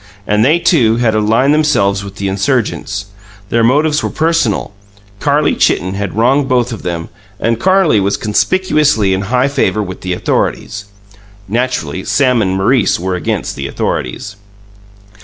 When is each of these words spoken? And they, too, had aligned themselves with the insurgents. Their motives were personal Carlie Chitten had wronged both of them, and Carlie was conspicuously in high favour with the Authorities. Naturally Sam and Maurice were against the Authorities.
And 0.25 0.43
they, 0.43 0.57
too, 0.57 0.95
had 0.95 1.13
aligned 1.13 1.53
themselves 1.53 2.03
with 2.03 2.15
the 2.15 2.27
insurgents. 2.27 3.05
Their 3.49 3.63
motives 3.63 4.01
were 4.01 4.09
personal 4.09 4.73
Carlie 5.19 5.53
Chitten 5.55 5.93
had 5.93 6.15
wronged 6.17 6.49
both 6.49 6.73
of 6.73 6.81
them, 6.81 7.09
and 7.39 7.59
Carlie 7.59 7.99
was 7.99 8.17
conspicuously 8.17 9.13
in 9.13 9.21
high 9.21 9.47
favour 9.47 9.83
with 9.83 10.01
the 10.01 10.13
Authorities. 10.13 10.85
Naturally 11.47 12.03
Sam 12.03 12.41
and 12.41 12.55
Maurice 12.57 12.99
were 12.99 13.13
against 13.13 13.55
the 13.55 13.67
Authorities. 13.67 14.37